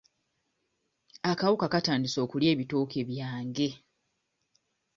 Akawuka 1.31 1.65
katandise 1.73 2.17
okulya 2.25 2.49
ebitooke 2.53 2.99
byange. 3.09 3.69